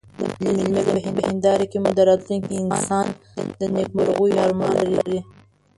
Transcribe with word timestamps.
د 0.43 0.45
ملي 0.57 0.81
ضمير 0.87 1.09
په 1.17 1.21
هنداره 1.29 1.65
کې 1.71 1.77
مو 1.83 1.89
راتلونکی 2.09 2.55
انسان 2.65 3.05
د 3.59 3.61
نيکمرغيو 3.75 4.41
ارمان 4.45 4.71
ولري. 4.81 5.19